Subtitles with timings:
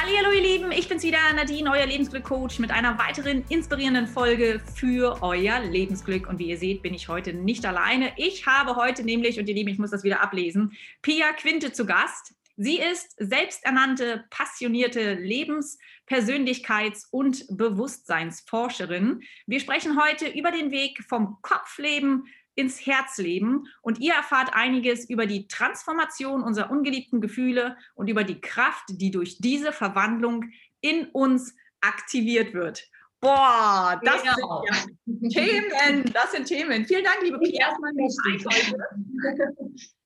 [0.00, 5.20] Hallo ihr Lieben, ich bin's wieder, Nadine, euer Lebensglück-Coach mit einer weiteren inspirierenden Folge für
[5.22, 6.28] euer Lebensglück.
[6.28, 8.12] Und wie ihr seht, bin ich heute nicht alleine.
[8.16, 10.72] Ich habe heute nämlich, und ihr Lieben, ich muss das wieder ablesen,
[11.02, 12.32] Pia Quinte zu Gast.
[12.56, 19.22] Sie ist selbsternannte, passionierte Lebens-, Persönlichkeits- und Bewusstseinsforscherin.
[19.46, 25.08] Wir sprechen heute über den Weg vom Kopfleben ins Herz leben und ihr erfahrt einiges
[25.08, 31.06] über die Transformation unserer ungeliebten Gefühle und über die Kraft, die durch diese Verwandlung in
[31.06, 32.84] uns aktiviert wird.
[33.20, 34.64] Boah, das genau.
[35.06, 36.84] sind ja Themen, das sind Themen.
[36.84, 37.92] Vielen Dank, liebe Pia, erstmal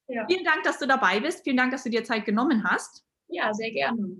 [0.08, 0.26] ja.
[0.26, 1.44] Vielen Dank, dass du dabei bist.
[1.44, 3.02] Vielen Dank, dass du dir Zeit genommen hast.
[3.28, 4.18] Ja, sehr gerne.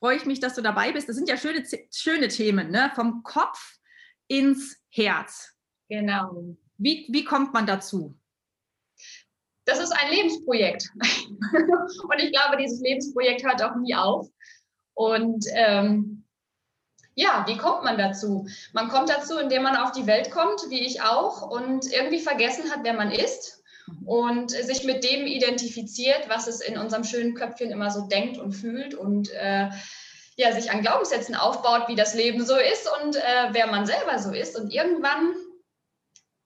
[0.00, 1.08] Freue ich mich, dass du dabei bist.
[1.08, 1.64] Das sind ja schöne,
[1.94, 2.90] schöne Themen, ne?
[2.96, 3.78] vom Kopf
[4.26, 5.54] ins Herz.
[5.88, 6.56] Genau.
[6.80, 8.14] Wie, wie kommt man dazu?
[9.66, 10.90] Das ist ein Lebensprojekt.
[10.98, 14.28] und ich glaube, dieses Lebensprojekt hört auch nie auf.
[14.94, 16.24] Und ähm,
[17.14, 18.48] ja, wie kommt man dazu?
[18.72, 22.70] Man kommt dazu, indem man auf die Welt kommt, wie ich auch, und irgendwie vergessen
[22.70, 23.62] hat, wer man ist
[24.06, 28.52] und sich mit dem identifiziert, was es in unserem schönen Köpfchen immer so denkt und
[28.52, 29.68] fühlt und äh,
[30.36, 34.18] ja, sich an Glaubenssätzen aufbaut, wie das Leben so ist und äh, wer man selber
[34.18, 34.58] so ist.
[34.58, 35.34] Und irgendwann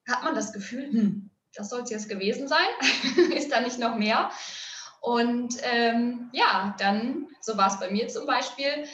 [0.07, 2.67] hat man das Gefühl, hm, das soll es jetzt gewesen sein,
[3.35, 4.29] ist da nicht noch mehr?
[5.01, 8.85] Und ähm, ja, dann, so war es bei mir zum Beispiel,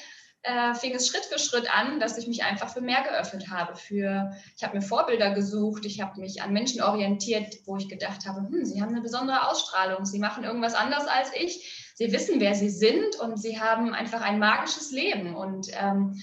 [0.44, 3.76] äh, fing es Schritt für Schritt an, dass ich mich einfach für mehr geöffnet habe.
[3.76, 8.26] Für, ich habe mir Vorbilder gesucht, ich habe mich an Menschen orientiert, wo ich gedacht
[8.26, 12.40] habe, hm, sie haben eine besondere Ausstrahlung, sie machen irgendwas anders als ich, sie wissen,
[12.40, 15.36] wer sie sind und sie haben einfach ein magisches Leben.
[15.36, 16.20] Und ähm,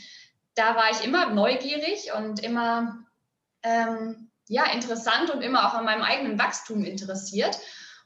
[0.55, 2.99] da war ich immer neugierig und immer
[3.63, 7.59] ähm, ja, interessant und immer auch an meinem eigenen Wachstum interessiert.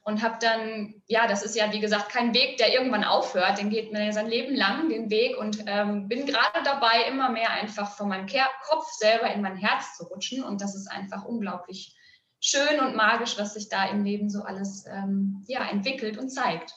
[0.04, 3.70] Und habe dann, ja, das ist ja wie gesagt kein Weg, der irgendwann aufhört, den
[3.70, 5.38] geht mir sein Leben lang den Weg.
[5.38, 8.26] Und ähm, bin gerade dabei, immer mehr einfach von meinem
[8.68, 10.42] Kopf selber in mein Herz zu rutschen.
[10.42, 11.96] Und das ist einfach unglaublich
[12.40, 16.74] schön und magisch, was sich da im Leben so alles ähm, ja, entwickelt und zeigt.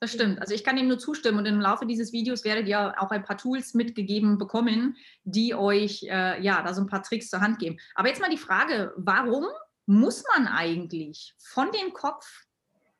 [0.00, 0.40] Das stimmt.
[0.40, 3.22] Also ich kann dem nur zustimmen und im Laufe dieses Videos werdet ihr auch ein
[3.22, 7.58] paar Tools mitgegeben bekommen, die euch äh, ja da so ein paar Tricks zur Hand
[7.58, 7.76] geben.
[7.94, 9.46] Aber jetzt mal die Frage, warum
[9.84, 12.46] muss man eigentlich von dem Kopf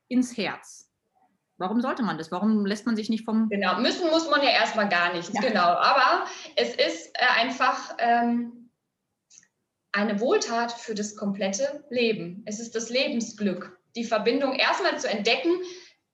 [0.09, 0.91] ins Herz?
[1.57, 2.31] Warum sollte man das?
[2.31, 3.49] Warum lässt man sich nicht vom...
[3.49, 5.41] Genau, müssen muss man ja erstmal gar nichts, ja.
[5.41, 5.69] genau.
[5.73, 6.25] Aber
[6.55, 8.69] es ist äh, einfach ähm,
[9.91, 12.43] eine Wohltat für das komplette Leben.
[12.45, 15.51] Es ist das Lebensglück, die Verbindung erstmal zu entdecken,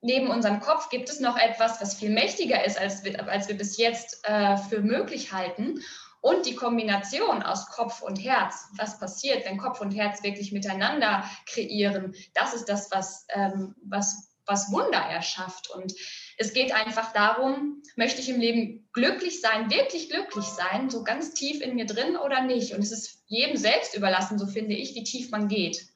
[0.00, 3.56] neben unserem Kopf gibt es noch etwas, was viel mächtiger ist, als wir, als wir
[3.56, 5.80] bis jetzt äh, für möglich halten.
[6.20, 11.24] Und die Kombination aus Kopf und Herz, was passiert, wenn Kopf und Herz wirklich miteinander
[11.46, 15.70] kreieren, das ist das, was, ähm, was, was Wunder erschafft.
[15.70, 15.94] Und
[16.36, 21.34] es geht einfach darum, möchte ich im Leben glücklich sein, wirklich glücklich sein, so ganz
[21.34, 22.74] tief in mir drin oder nicht.
[22.74, 25.86] Und es ist jedem selbst überlassen, so finde ich, wie tief man geht.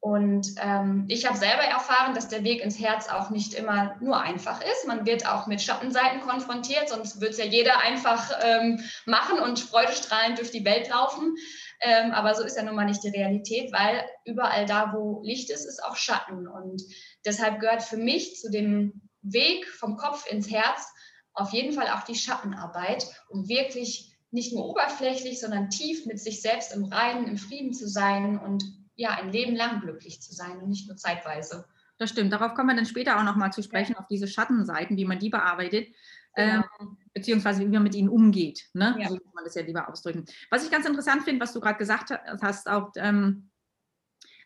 [0.00, 4.18] Und ähm, ich habe selber erfahren, dass der Weg ins Herz auch nicht immer nur
[4.18, 4.86] einfach ist.
[4.86, 9.60] Man wird auch mit Schattenseiten konfrontiert, sonst wird es ja jeder einfach ähm, machen und
[9.60, 11.36] freudestrahlend durch die Welt laufen.
[11.82, 15.50] Ähm, aber so ist ja nun mal nicht die Realität, weil überall da, wo Licht
[15.50, 16.48] ist, ist auch Schatten.
[16.48, 16.82] Und
[17.26, 20.90] deshalb gehört für mich zu dem Weg vom Kopf ins Herz
[21.34, 26.40] auf jeden Fall auch die Schattenarbeit, um wirklich nicht nur oberflächlich, sondern tief mit sich
[26.40, 30.58] selbst im Reinen, im Frieden zu sein und ja, ein Leben lang glücklich zu sein
[30.58, 31.64] und nicht nur zeitweise.
[31.96, 32.32] Das stimmt.
[32.32, 35.30] Darauf kommen wir dann später auch nochmal zu sprechen, auf diese Schattenseiten, wie man die
[35.30, 35.88] bearbeitet,
[36.34, 36.62] genau.
[36.78, 38.68] ähm, beziehungsweise wie man mit ihnen umgeht.
[38.74, 38.96] Ne?
[38.98, 39.08] Ja.
[39.08, 40.26] So kann man das ja lieber ausdrücken.
[40.50, 42.10] Was ich ganz interessant finde, was du gerade gesagt
[42.42, 43.50] hast, auch, ähm,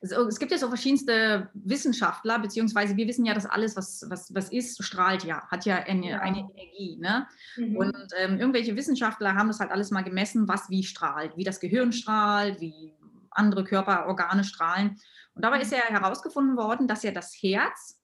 [0.01, 4.33] also es gibt ja so verschiedenste Wissenschaftler, beziehungsweise wir wissen ja, dass alles, was, was,
[4.35, 6.19] was ist, strahlt ja, hat ja eine, ja.
[6.21, 6.97] eine Energie.
[7.01, 7.27] Ne?
[7.57, 7.77] Mhm.
[7.77, 11.59] Und ähm, irgendwelche Wissenschaftler haben das halt alles mal gemessen, was wie strahlt, wie das
[11.59, 12.93] Gehirn strahlt, wie
[13.35, 14.99] andere Körperorgane strahlen.
[15.35, 18.01] Und dabei ist ja herausgefunden worden, dass ja das Herz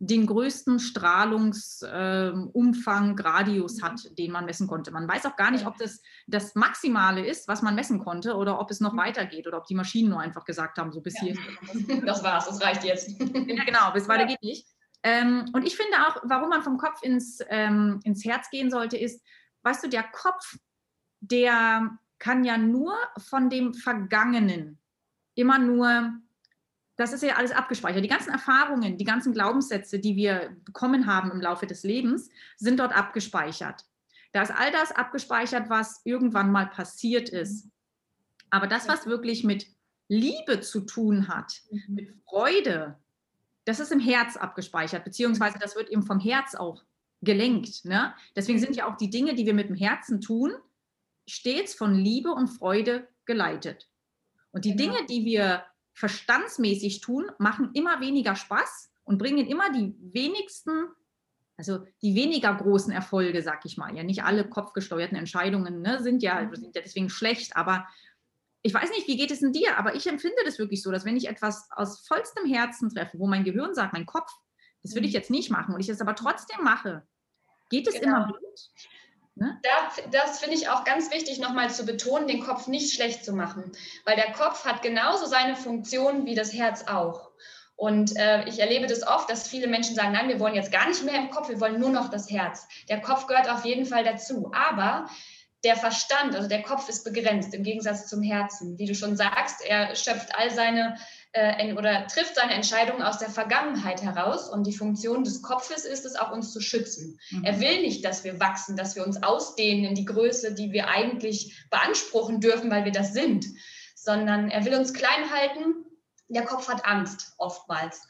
[0.00, 4.92] den größten Strahlungsumfang, äh, Radius hat, den man messen konnte.
[4.92, 8.60] Man weiß auch gar nicht, ob das das Maximale ist, was man messen konnte, oder
[8.60, 11.22] ob es noch weitergeht oder ob die Maschinen nur einfach gesagt haben, so bis ja.
[11.22, 11.34] hier.
[12.06, 13.20] Das war's, das reicht jetzt.
[13.20, 14.68] Ja, genau, bis weiter geht nicht.
[15.02, 18.96] Ähm, und ich finde auch, warum man vom Kopf ins, ähm, ins Herz gehen sollte,
[18.96, 19.20] ist,
[19.62, 20.58] weißt du, der Kopf,
[21.20, 24.78] der kann ja nur von dem Vergangenen
[25.34, 26.12] immer nur,
[26.96, 28.02] das ist ja alles abgespeichert.
[28.02, 32.80] Die ganzen Erfahrungen, die ganzen Glaubenssätze, die wir bekommen haben im Laufe des Lebens, sind
[32.80, 33.84] dort abgespeichert.
[34.32, 37.68] Da ist all das abgespeichert, was irgendwann mal passiert ist.
[38.50, 39.66] Aber das, was wirklich mit
[40.08, 41.94] Liebe zu tun hat, mhm.
[41.94, 42.98] mit Freude,
[43.64, 46.82] das ist im Herz abgespeichert, beziehungsweise das wird eben vom Herz auch
[47.20, 47.84] gelenkt.
[47.84, 48.14] Ne?
[48.34, 50.52] Deswegen sind ja auch die Dinge, die wir mit dem Herzen tun,
[51.28, 53.88] stets von Liebe und Freude geleitet.
[54.50, 54.94] Und die genau.
[54.94, 60.88] Dinge, die wir verstandsmäßig tun, machen immer weniger Spaß und bringen immer die wenigsten,
[61.56, 63.94] also die weniger großen Erfolge, sag ich mal.
[63.96, 66.54] Ja, nicht alle kopfgesteuerten Entscheidungen ne, sind, ja, mhm.
[66.54, 67.86] sind ja deswegen schlecht, aber
[68.62, 71.04] ich weiß nicht, wie geht es in dir, aber ich empfinde das wirklich so, dass
[71.04, 74.30] wenn ich etwas aus vollstem Herzen treffe, wo mein Gehirn sagt, mein Kopf,
[74.82, 75.18] das würde ich mhm.
[75.18, 77.06] jetzt nicht machen und ich es aber trotzdem mache,
[77.70, 78.16] geht es genau.
[78.16, 78.70] immer gut?
[79.38, 79.60] Ne?
[79.62, 83.32] Da, das finde ich auch ganz wichtig, nochmal zu betonen, den Kopf nicht schlecht zu
[83.32, 83.70] machen,
[84.04, 87.30] weil der Kopf hat genauso seine Funktion wie das Herz auch.
[87.76, 90.88] Und äh, ich erlebe das oft, dass viele Menschen sagen, nein, wir wollen jetzt gar
[90.88, 92.66] nicht mehr im Kopf, wir wollen nur noch das Herz.
[92.88, 94.50] Der Kopf gehört auf jeden Fall dazu.
[94.52, 95.08] Aber
[95.62, 98.78] der Verstand, also der Kopf ist begrenzt im Gegensatz zum Herzen.
[98.78, 100.96] Wie du schon sagst, er schöpft all seine
[101.38, 104.48] äh, oder trifft seine Entscheidungen aus der Vergangenheit heraus.
[104.48, 107.18] Und die Funktion des Kopfes ist es auch, uns zu schützen.
[107.30, 107.44] Mhm.
[107.44, 110.88] Er will nicht, dass wir wachsen, dass wir uns ausdehnen in die Größe, die wir
[110.88, 113.46] eigentlich beanspruchen dürfen, weil wir das sind,
[113.94, 115.84] sondern er will uns klein halten.
[116.28, 118.02] Der Kopf hat Angst oftmals.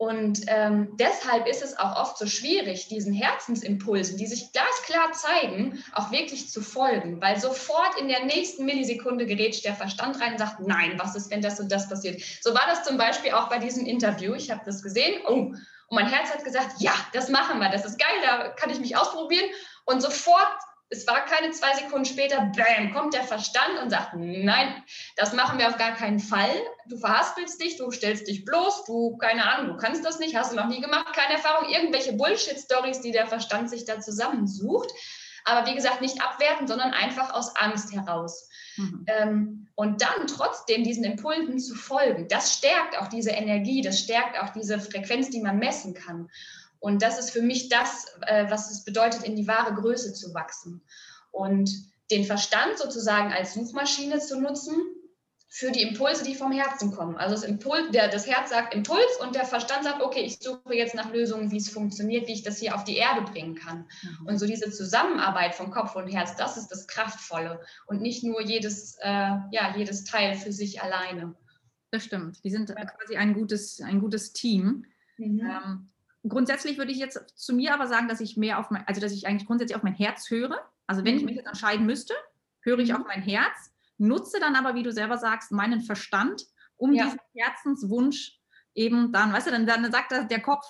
[0.00, 5.84] Und ähm, deshalb ist es auch oft so schwierig, diesen Herzensimpulsen, die sich glasklar zeigen,
[5.92, 10.38] auch wirklich zu folgen, weil sofort in der nächsten Millisekunde gerät der Verstand rein und
[10.38, 12.22] sagt, nein, was ist, wenn das und das passiert?
[12.40, 14.32] So war das zum Beispiel auch bei diesem Interview.
[14.32, 15.20] Ich habe das gesehen.
[15.28, 15.58] Oh, und
[15.90, 18.96] mein Herz hat gesagt, ja, das machen wir, das ist geil, da kann ich mich
[18.96, 19.50] ausprobieren.
[19.84, 20.48] Und sofort
[20.92, 24.82] es war keine zwei Sekunden später, bam, kommt der Verstand und sagt, nein,
[25.16, 26.50] das machen wir auf gar keinen Fall.
[26.88, 30.50] Du verhaspelst dich, du stellst dich bloß, du, keine Ahnung, du kannst das nicht, hast
[30.50, 34.90] du noch nie gemacht, keine Erfahrung, irgendwelche Bullshit-Stories, die der Verstand sich da zusammensucht.
[35.44, 38.48] Aber wie gesagt, nicht abwerten, sondern einfach aus Angst heraus.
[38.76, 39.04] Mhm.
[39.06, 44.38] Ähm, und dann trotzdem diesen Impulsen zu folgen, das stärkt auch diese Energie, das stärkt
[44.40, 46.28] auch diese Frequenz, die man messen kann.
[46.80, 50.34] Und das ist für mich das, äh, was es bedeutet, in die wahre Größe zu
[50.34, 50.82] wachsen.
[51.30, 51.70] Und
[52.10, 54.74] den Verstand sozusagen als Suchmaschine zu nutzen
[55.52, 57.16] für die Impulse, die vom Herzen kommen.
[57.16, 60.74] Also das, Impuls, der, das Herz sagt Impuls und der Verstand sagt, okay, ich suche
[60.74, 63.88] jetzt nach Lösungen, wie es funktioniert, wie ich das hier auf die Erde bringen kann.
[64.02, 64.26] Mhm.
[64.26, 68.40] Und so diese Zusammenarbeit von Kopf und Herz, das ist das Kraftvolle und nicht nur
[68.40, 69.08] jedes, äh,
[69.50, 71.34] ja, jedes Teil für sich alleine.
[71.90, 72.44] Das stimmt.
[72.44, 74.86] Die sind quasi ein gutes, ein gutes Team.
[75.18, 75.40] Mhm.
[75.40, 75.88] Ähm,
[76.28, 79.12] grundsätzlich würde ich jetzt zu mir aber sagen, dass ich mehr auf mein, also dass
[79.12, 80.58] ich eigentlich grundsätzlich auf mein Herz höre.
[80.86, 81.38] Also wenn ich mich mhm.
[81.38, 82.14] jetzt entscheiden müsste,
[82.60, 83.06] höre ich auf mhm.
[83.06, 86.44] mein Herz, nutze dann aber, wie du selber sagst, meinen Verstand,
[86.76, 87.04] um ja.
[87.04, 88.38] diesen Herzenswunsch
[88.74, 90.64] eben dann, weißt du, dann, dann sagt der Kopf,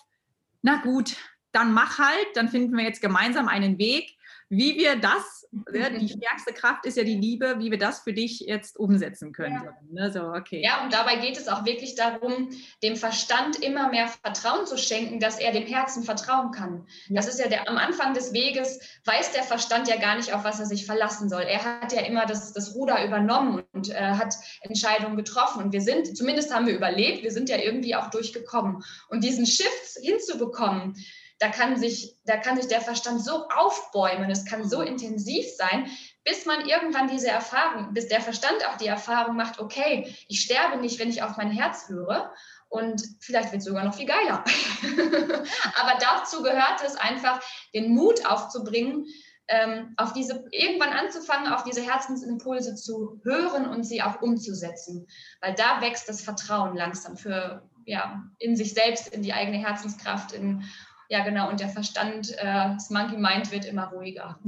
[0.62, 1.16] na gut,
[1.52, 4.16] dann mach halt, dann finden wir jetzt gemeinsam einen Weg,
[4.50, 8.12] wie wir das, ja, die stärkste Kraft ist ja die Liebe, wie wir das für
[8.12, 9.62] dich jetzt umsetzen können.
[9.64, 9.74] Ja.
[9.90, 10.12] Ne?
[10.12, 10.60] So, okay.
[10.62, 12.50] ja, und dabei geht es auch wirklich darum,
[12.82, 16.86] dem Verstand immer mehr Vertrauen zu schenken, dass er dem Herzen vertrauen kann.
[17.08, 17.16] Ja.
[17.16, 20.42] Das ist ja der, am Anfang des Weges, weiß der Verstand ja gar nicht, auf
[20.42, 21.42] was er sich verlassen soll.
[21.42, 25.62] Er hat ja immer das, das Ruder übernommen und äh, hat Entscheidungen getroffen.
[25.62, 28.82] Und wir sind, zumindest haben wir überlebt, wir sind ja irgendwie auch durchgekommen.
[29.08, 30.96] Und diesen Shift hinzubekommen,
[31.40, 35.90] da kann sich, da kann sich der Verstand so aufbäumen, es kann so intensiv sein,
[36.22, 40.76] bis man irgendwann diese Erfahrung, bis der Verstand auch die Erfahrung macht, okay, ich sterbe
[40.76, 42.32] nicht, wenn ich auf mein Herz höre.
[42.68, 44.44] Und vielleicht wird es sogar noch viel geiler.
[45.80, 47.40] Aber dazu gehört es einfach,
[47.74, 49.06] den Mut aufzubringen,
[49.48, 55.08] ähm, auf diese, irgendwann anzufangen, auf diese Herzensimpulse zu hören und sie auch umzusetzen.
[55.40, 60.32] Weil da wächst das Vertrauen langsam für, ja, in sich selbst, in die eigene Herzenskraft,
[60.32, 60.62] in
[61.10, 61.50] ja, genau.
[61.50, 64.38] Und der Verstand, äh, das Monkey Mind wird immer ruhiger.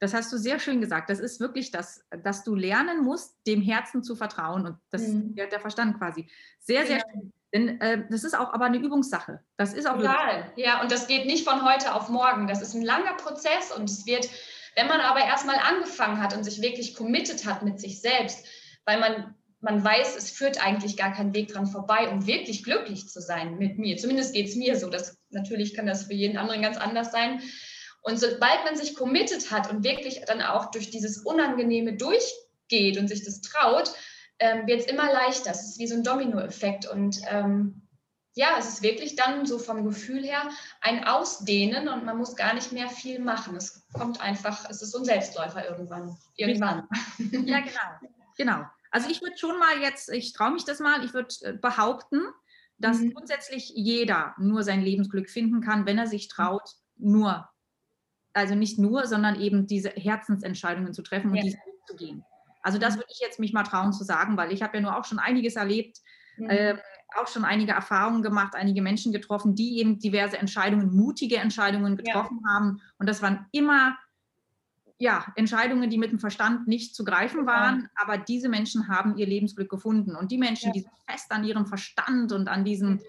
[0.00, 1.10] Das hast du sehr schön gesagt.
[1.10, 5.36] Das ist wirklich das, dass du lernen musst, dem Herzen zu vertrauen und das mhm.
[5.36, 6.28] der, der Verstand quasi.
[6.58, 7.02] Sehr, sehr ja.
[7.12, 7.32] schön.
[7.54, 9.44] Denn äh, das ist auch aber eine Übungssache.
[9.58, 10.50] Das ist auch total.
[10.56, 12.48] Ja, und das geht nicht von heute auf morgen.
[12.48, 14.28] Das ist ein langer Prozess und es wird,
[14.74, 18.46] wenn man aber erstmal angefangen hat und sich wirklich committed hat mit sich selbst,
[18.86, 23.08] weil man man weiß, es führt eigentlich gar kein Weg dran vorbei, um wirklich glücklich
[23.08, 23.96] zu sein mit mir.
[23.96, 24.90] Zumindest geht es mir so.
[24.90, 27.40] Das, natürlich kann das für jeden anderen ganz anders sein.
[28.02, 33.06] Und sobald man sich committed hat und wirklich dann auch durch dieses Unangenehme durchgeht und
[33.06, 33.92] sich das traut,
[34.40, 35.52] ähm, wird es immer leichter.
[35.52, 36.88] Es ist wie so ein Dominoeffekt.
[36.88, 37.82] Und ähm,
[38.34, 40.50] ja, es ist wirklich dann so vom Gefühl her
[40.80, 43.54] ein Ausdehnen und man muss gar nicht mehr viel machen.
[43.54, 46.16] Es kommt einfach, es ist so ein Selbstläufer irgendwann.
[46.34, 46.88] Irgendwann.
[47.46, 48.10] Ja, genau.
[48.36, 48.64] Genau.
[48.92, 52.20] Also ich würde schon mal jetzt, ich traue mich das mal, ich würde äh, behaupten,
[52.78, 53.14] dass mhm.
[53.14, 57.48] grundsätzlich jeder nur sein Lebensglück finden kann, wenn er sich traut, nur,
[58.34, 61.42] also nicht nur, sondern eben diese Herzensentscheidungen zu treffen und ja.
[61.42, 62.24] diesen Weg zu gehen.
[62.62, 62.98] Also das mhm.
[63.00, 65.18] würde ich jetzt mich mal trauen zu sagen, weil ich habe ja nur auch schon
[65.18, 65.98] einiges erlebt.
[66.36, 66.50] Mhm.
[66.50, 66.78] Äh,
[67.14, 72.40] auch schon einige Erfahrungen gemacht, einige Menschen getroffen, die eben diverse Entscheidungen, mutige Entscheidungen getroffen
[72.42, 72.54] ja.
[72.54, 72.80] haben.
[72.98, 73.98] Und das waren immer
[75.02, 79.26] ja, Entscheidungen, die mit dem Verstand nicht zu greifen waren, aber diese Menschen haben ihr
[79.26, 80.14] Lebensglück gefunden.
[80.14, 80.72] Und die Menschen, ja.
[80.74, 83.00] die fest an ihrem Verstand und an diesem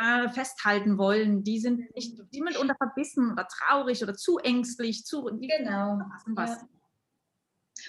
[0.00, 5.04] äh, festhalten wollen, die sind nicht, die sind unter verbissen oder traurig oder zu ängstlich,
[5.04, 6.00] zu genau.
[6.26, 6.50] was.
[6.50, 6.68] Ja.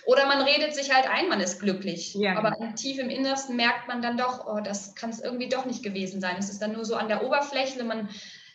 [0.05, 2.13] Oder man redet sich halt ein, man ist glücklich.
[2.13, 2.73] Ja, aber genau.
[2.73, 6.21] tief im Innersten merkt man dann doch, oh, das kann es irgendwie doch nicht gewesen
[6.21, 6.35] sein.
[6.37, 8.07] Es ist dann nur so an der Oberfläche, man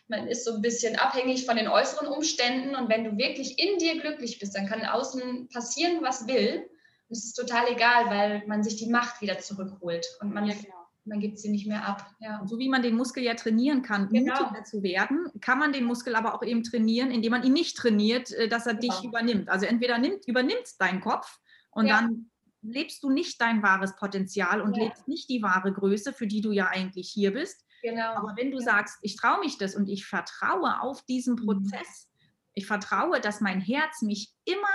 [0.07, 3.77] man ist so ein bisschen abhängig von den äußeren Umständen und wenn du wirklich in
[3.77, 6.69] dir glücklich bist, dann kann außen passieren, was will.
[7.07, 10.55] Und es ist total egal, weil man sich die Macht wieder zurückholt und man, ja,
[10.55, 10.75] genau.
[11.05, 12.09] man gibt sie nicht mehr ab.
[12.19, 12.41] Ja.
[12.45, 14.41] So wie man den Muskel ja trainieren kann, genau.
[14.41, 17.77] mutiger zu werden, kann man den Muskel aber auch eben trainieren, indem man ihn nicht
[17.77, 18.93] trainiert, äh, dass er genau.
[18.93, 19.49] dich übernimmt.
[19.49, 21.39] Also entweder nimmt, übernimmt dein Kopf
[21.71, 22.01] und ja.
[22.01, 22.29] dann
[22.61, 24.85] lebst du nicht dein wahres Potenzial und ja.
[24.85, 28.15] lebst nicht die wahre Größe, für die du ja eigentlich hier bist, Genau.
[28.15, 28.63] Aber wenn du ja.
[28.63, 31.45] sagst, ich traue mich das und ich vertraue auf diesen mhm.
[31.45, 32.09] Prozess,
[32.53, 34.67] ich vertraue, dass mein Herz mich immer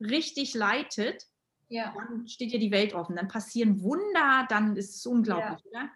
[0.00, 1.24] richtig leitet,
[1.68, 1.94] ja.
[1.94, 3.16] dann steht dir die Welt offen.
[3.16, 5.80] Dann passieren Wunder, dann ist es unglaublich, ja.
[5.80, 5.90] oder?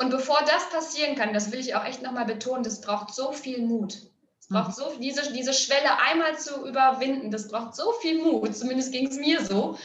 [0.00, 3.32] Und bevor das passieren kann, das will ich auch echt nochmal betonen, das braucht so
[3.32, 3.98] viel Mut.
[4.40, 4.72] Es braucht mhm.
[4.72, 9.16] so diese, diese Schwelle einmal zu überwinden, das braucht so viel Mut, zumindest ging es
[9.16, 9.76] mir so.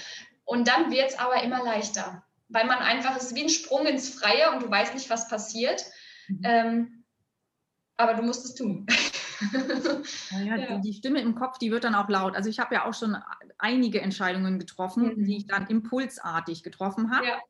[0.46, 4.10] Und dann wird es aber immer leichter, weil man einfach ist wie ein Sprung ins
[4.10, 5.84] Freie und du weißt nicht, was passiert.
[6.28, 6.42] Mhm.
[6.44, 7.04] Ähm,
[7.98, 8.86] aber du musst es tun.
[10.32, 10.78] Ja, ja.
[10.78, 12.36] Die, die, Stimme im Kopf, die wird dann auch laut.
[12.36, 13.18] Also ich habe ja auch schon
[13.58, 15.26] einige Entscheidungen getroffen, mhm.
[15.26, 17.28] die ich dann impulsartig getroffen habe.
[17.28, 17.42] Ja.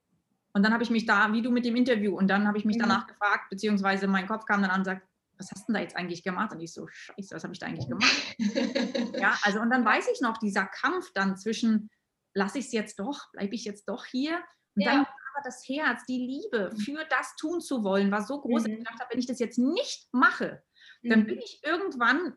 [0.53, 2.65] Und dann habe ich mich da, wie du mit dem Interview, und dann habe ich
[2.65, 2.81] mich mhm.
[2.81, 5.81] danach gefragt, beziehungsweise mein Kopf kam dann an und sagt, was hast du denn da
[5.81, 6.51] jetzt eigentlich gemacht?
[6.51, 8.35] Und ich so, scheiße, was habe ich da eigentlich gemacht?
[9.19, 11.89] ja, also und dann weiß ich noch, dieser Kampf dann zwischen,
[12.33, 14.37] lasse ich es jetzt doch, bleibe ich jetzt doch hier?
[14.75, 14.91] Und ja.
[14.91, 16.77] dann aber das Herz, die Liebe mhm.
[16.77, 18.83] für das tun zu wollen, war so groß, dass ich mhm.
[18.83, 20.63] gedacht habe, wenn ich das jetzt nicht mache,
[21.03, 21.27] dann mhm.
[21.27, 22.33] bin ich irgendwann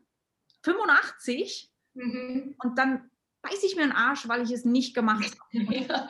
[0.63, 2.55] 85 mhm.
[2.59, 3.09] und dann
[3.41, 5.75] beiße ich mir den Arsch, weil ich es nicht gemacht habe.
[5.75, 6.09] ja.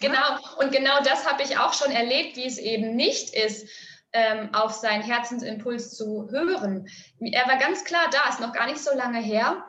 [0.00, 3.68] Genau, und genau das habe ich auch schon erlebt, wie es eben nicht ist,
[4.12, 6.88] ähm, auf seinen Herzensimpuls zu hören.
[7.20, 9.64] Er war ganz klar da, ist noch gar nicht so lange her.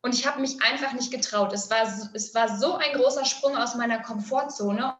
[0.00, 1.52] Und ich habe mich einfach nicht getraut.
[1.52, 1.82] Es war,
[2.14, 4.96] es war so ein großer Sprung aus meiner Komfortzone.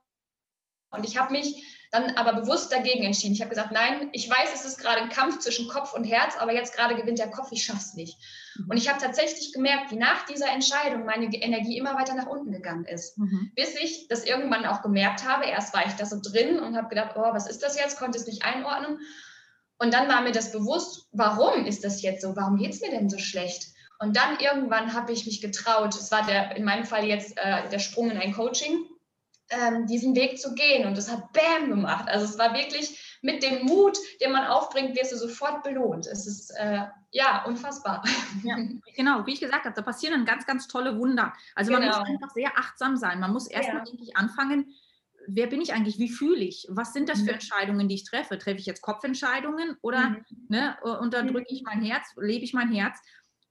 [0.92, 3.34] Und ich habe mich dann aber bewusst dagegen entschieden.
[3.34, 6.36] Ich habe gesagt, nein, ich weiß, es ist gerade ein Kampf zwischen Kopf und Herz,
[6.38, 8.18] aber jetzt gerade gewinnt der Kopf, ich schaffe es nicht.
[8.56, 8.70] Mhm.
[8.70, 12.50] Und ich habe tatsächlich gemerkt, wie nach dieser Entscheidung meine Energie immer weiter nach unten
[12.50, 13.18] gegangen ist.
[13.18, 13.52] Mhm.
[13.54, 15.44] Bis ich das irgendwann auch gemerkt habe.
[15.44, 17.98] Erst war ich da so drin und habe gedacht, oh, was ist das jetzt?
[17.98, 18.98] Konnte es nicht einordnen.
[19.78, 22.34] Und dann war mir das bewusst, warum ist das jetzt so?
[22.36, 23.66] Warum geht es mir denn so schlecht?
[23.98, 25.94] Und dann irgendwann habe ich mich getraut.
[25.94, 28.86] Es war der, in meinem Fall jetzt äh, der Sprung in ein Coaching
[29.52, 30.86] ähm, diesen Weg zu gehen.
[30.86, 32.08] Und das hat Bam gemacht.
[32.08, 36.06] Also es war wirklich mit dem Mut, den man aufbringt, wirst du sofort belohnt.
[36.06, 38.02] Es ist äh, ja unfassbar.
[38.42, 38.56] Ja,
[38.96, 41.32] genau, wie ich gesagt habe, da passieren dann ganz, ganz tolle Wunder.
[41.54, 41.86] Also genau.
[41.86, 43.20] man muss einfach sehr achtsam sein.
[43.20, 43.92] Man muss erstmal ja.
[43.92, 44.74] wirklich anfangen,
[45.26, 47.34] wer bin ich eigentlich, wie fühle ich, was sind das für mhm.
[47.34, 48.38] Entscheidungen, die ich treffe?
[48.38, 50.24] Treffe ich jetzt Kopfentscheidungen oder mhm.
[50.48, 52.98] ne, unterdrücke ich mein Herz, lebe ich mein Herz?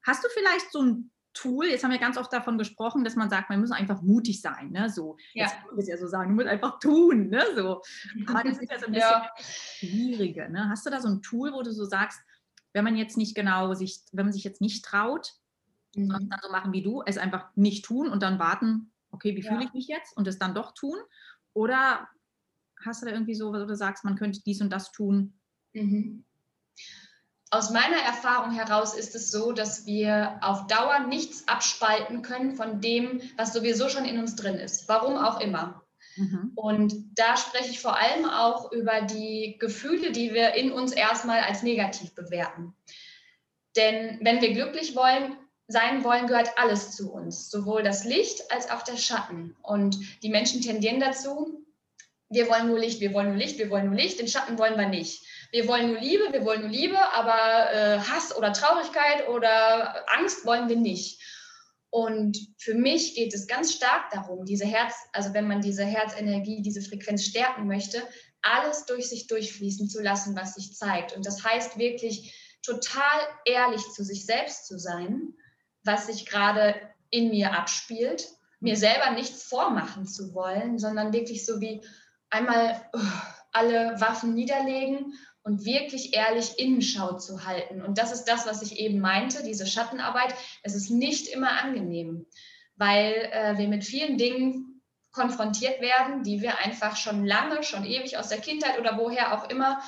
[0.03, 3.29] Hast du vielleicht so ein Tool, jetzt haben wir ganz oft davon gesprochen, dass man
[3.29, 4.89] sagt, man muss einfach mutig sein, ne?
[4.89, 5.45] So, ja.
[5.45, 7.43] jetzt kann man das ja so sagen, du musst einfach tun, ne?
[7.55, 7.81] So.
[8.27, 9.29] Aber das ist ja so ein bisschen ja.
[9.39, 10.49] schwieriger.
[10.49, 10.69] Ne?
[10.69, 12.19] Hast du da so ein Tool, wo du so sagst,
[12.73, 15.33] wenn man jetzt nicht genau sich, wenn man sich jetzt nicht traut,
[15.95, 16.09] mhm.
[16.09, 19.51] dann so machen wie du, es einfach nicht tun und dann warten, okay, wie ja.
[19.51, 20.97] fühle ich mich jetzt und es dann doch tun?
[21.53, 22.07] Oder
[22.83, 25.39] hast du da irgendwie so, wo du sagst, man könnte dies und das tun?
[25.73, 26.25] Mhm
[27.51, 32.79] aus meiner Erfahrung heraus ist es so, dass wir auf Dauer nichts abspalten können von
[32.79, 34.87] dem, was sowieso schon in uns drin ist.
[34.87, 35.83] Warum auch immer.
[36.15, 36.53] Mhm.
[36.55, 41.41] Und da spreche ich vor allem auch über die Gefühle, die wir in uns erstmal
[41.41, 42.73] als negativ bewerten.
[43.75, 45.35] Denn wenn wir glücklich wollen,
[45.67, 49.57] sein wollen, gehört alles zu uns, sowohl das Licht als auch der Schatten.
[49.61, 51.65] Und die Menschen tendieren dazu,
[52.29, 54.77] wir wollen nur Licht, wir wollen nur Licht, wir wollen nur Licht, den Schatten wollen
[54.77, 59.27] wir nicht wir wollen nur Liebe, wir wollen nur Liebe, aber äh, Hass oder Traurigkeit
[59.27, 61.21] oder Angst wollen wir nicht.
[61.89, 66.61] Und für mich geht es ganz stark darum, diese Herz, also wenn man diese Herzenergie,
[66.61, 68.01] diese Frequenz stärken möchte,
[68.41, 71.13] alles durch sich durchfließen zu lassen, was sich zeigt.
[71.13, 75.33] Und das heißt wirklich total ehrlich zu sich selbst zu sein,
[75.83, 76.75] was sich gerade
[77.09, 78.29] in mir abspielt,
[78.61, 81.81] mir selber nichts vormachen zu wollen, sondern wirklich so wie
[82.29, 82.99] einmal uh,
[83.51, 87.81] alle Waffen niederlegen und wirklich ehrlich Innenschau zu halten.
[87.81, 90.33] Und das ist das, was ich eben meinte, diese Schattenarbeit.
[90.63, 92.25] Es ist nicht immer angenehm,
[92.75, 94.81] weil äh, wir mit vielen Dingen
[95.11, 99.49] konfrontiert werden, die wir einfach schon lange, schon ewig aus der Kindheit oder woher auch
[99.49, 99.81] immer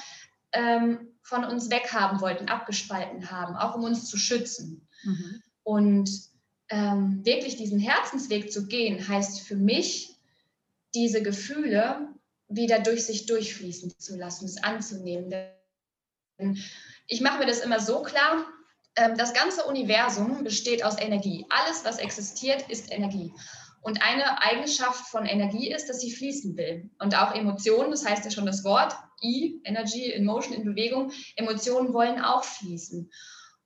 [0.51, 4.87] ähm, von uns weghaben wollten, abgespalten haben, auch um uns zu schützen.
[5.03, 5.41] Mhm.
[5.63, 6.09] Und
[6.69, 10.15] ähm, wirklich diesen Herzensweg zu gehen, heißt für mich,
[10.93, 12.12] diese Gefühle
[12.55, 15.33] wieder durch sich durchfließen zu lassen, es anzunehmen.
[17.07, 18.45] Ich mache mir das immer so klar,
[18.95, 21.45] ähm, das ganze Universum besteht aus Energie.
[21.49, 23.33] Alles, was existiert, ist Energie.
[23.81, 26.89] Und eine Eigenschaft von Energie ist, dass sie fließen will.
[26.99, 31.11] Und auch Emotionen, das heißt ja schon das Wort, I, Energy, in Motion, in Bewegung,
[31.35, 33.11] Emotionen wollen auch fließen.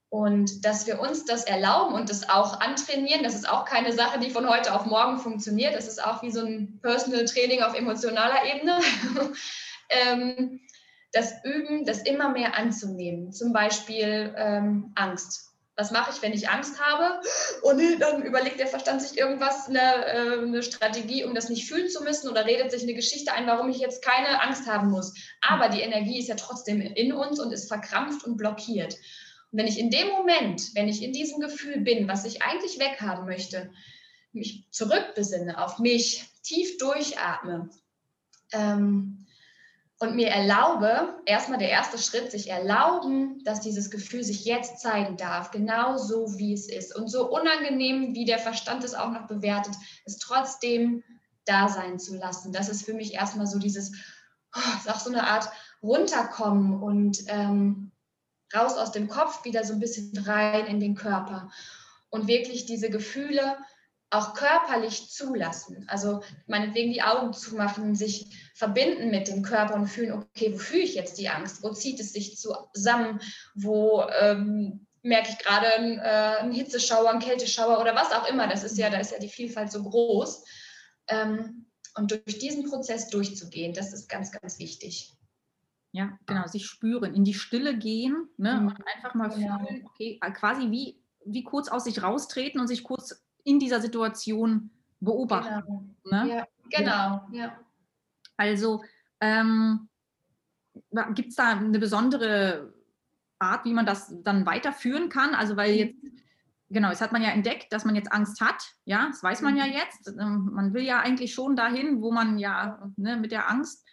[0.09, 4.19] Und dass wir uns das erlauben und das auch antrainieren, das ist auch keine Sache,
[4.19, 5.75] die von heute auf morgen funktioniert.
[5.75, 8.79] Das ist auch wie so ein Personal Training auf emotionaler Ebene.
[9.89, 10.61] ähm,
[11.11, 13.33] das Üben, das immer mehr anzunehmen.
[13.33, 15.47] Zum Beispiel ähm, Angst.
[15.75, 17.21] Was mache ich, wenn ich Angst habe?
[17.61, 21.67] Und oh dann überlegt der Verstand sich irgendwas, eine, äh, eine, Strategie, um das nicht
[21.67, 24.89] fühlen zu müssen oder redet sich eine Geschichte ein, warum ich jetzt keine Angst haben
[24.89, 25.13] muss.
[25.41, 28.95] Aber die Energie ist ja trotzdem in uns und ist verkrampft und blockiert.
[29.51, 32.79] Und wenn ich in dem Moment, wenn ich in diesem Gefühl bin, was ich eigentlich
[32.79, 33.71] weghaben möchte,
[34.33, 37.69] mich zurückbesinne auf mich, tief durchatme,
[38.51, 39.27] ähm,
[39.99, 45.17] und mir erlaube, erstmal der erste Schritt, sich erlauben, dass dieses Gefühl sich jetzt zeigen
[45.17, 46.95] darf, genau so wie es ist.
[46.95, 49.73] Und so unangenehm, wie der Verstand es auch noch bewertet,
[50.05, 51.03] es trotzdem
[51.45, 52.53] da sein zu lassen.
[52.53, 53.93] Das ist für mich erstmal so dieses,
[54.55, 55.49] oh, ist auch so eine Art
[55.81, 57.91] runterkommen und ähm,
[58.55, 61.51] raus aus dem Kopf, wieder so ein bisschen rein in den Körper.
[62.09, 63.57] Und wirklich diese Gefühle
[64.09, 65.85] auch körperlich zulassen.
[65.89, 70.83] Also meinetwegen die Augen zumachen, sich verbinden mit dem Körper und fühlen, okay, wo fühle
[70.83, 71.61] ich jetzt die Angst?
[71.61, 73.19] Wo zieht es sich zusammen?
[73.53, 78.47] Wo ähm, merke ich gerade einen, äh, einen, Hitzeschauer, einen Kälteschauer oder was auch immer?
[78.47, 80.45] Das ist ja, da ist ja die Vielfalt so groß.
[81.09, 85.16] Ähm, und durch diesen Prozess durchzugehen, das ist ganz, ganz wichtig.
[85.93, 88.67] Ja, genau, sich spüren, in die Stille gehen ne, mhm.
[88.67, 93.25] und einfach mal fühlen, okay, quasi wie, wie kurz aus sich raustreten und sich kurz
[93.43, 95.63] in dieser Situation beobachten.
[96.03, 96.29] Genau, ne?
[96.29, 97.27] ja, genau.
[97.31, 97.57] Ja.
[98.35, 98.83] Also
[99.21, 99.87] ähm,
[101.13, 102.73] gibt es da eine besondere
[103.39, 105.35] Art, wie man das dann weiterführen kann?
[105.35, 105.77] Also weil mhm.
[105.77, 105.95] jetzt,
[106.69, 108.75] genau, jetzt hat man ja entdeckt, dass man jetzt Angst hat.
[108.85, 109.73] Ja, das weiß man ja mhm.
[109.73, 110.07] jetzt.
[110.19, 113.86] Ähm, man will ja eigentlich schon dahin, wo man ja ne, mit der Angst.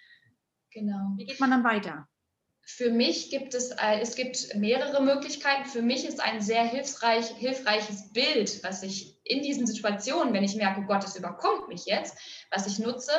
[0.75, 1.15] Genau.
[1.17, 2.09] Wie geht man dann weiter?
[2.67, 5.67] Für mich gibt es, äh, es gibt mehrere Möglichkeiten.
[5.67, 10.57] Für mich ist ein sehr hilfreich, hilfreiches Bild, was ich in diesen Situationen, wenn ich
[10.57, 12.19] merke, Gott, es überkommt mich jetzt,
[12.51, 13.13] was ich nutze,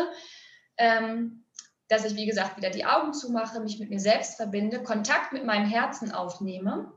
[0.77, 1.45] ähm,
[1.87, 5.45] dass ich, wie gesagt, wieder die Augen zumache, mich mit mir selbst verbinde, Kontakt mit
[5.45, 6.91] meinem Herzen aufnehme,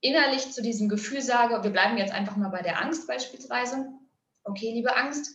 [0.00, 3.86] innerlich zu diesem Gefühl sage, wir bleiben jetzt einfach mal bei der Angst beispielsweise.
[4.42, 5.34] Okay, liebe Angst,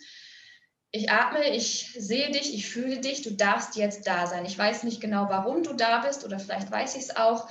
[0.91, 4.45] ich atme, ich sehe dich, ich fühle dich, du darfst jetzt da sein.
[4.45, 7.49] Ich weiß nicht genau, warum du da bist oder vielleicht weiß ich es auch.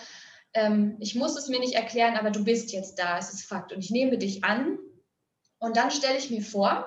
[0.53, 3.72] Ähm, ich muss es mir nicht erklären, aber du bist jetzt da, es ist Fakt.
[3.72, 4.79] Und ich nehme dich an
[5.59, 6.87] und dann stelle ich mir vor,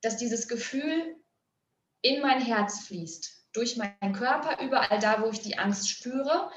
[0.00, 1.16] dass dieses Gefühl
[2.02, 6.50] in mein Herz fließt, durch meinen Körper, überall da, wo ich die Angst spüre,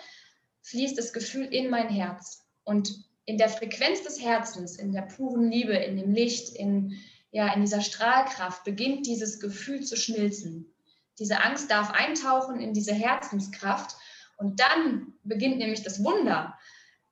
[0.62, 2.48] fließt das Gefühl in mein Herz.
[2.64, 6.98] Und in der Frequenz des Herzens, in der puren Liebe, in dem Licht, in
[7.34, 10.72] ja, in dieser Strahlkraft beginnt dieses Gefühl zu schmilzen.
[11.18, 13.98] Diese Angst darf eintauchen in diese Herzenskraft
[14.38, 16.58] und dann beginnt nämlich das Wunder.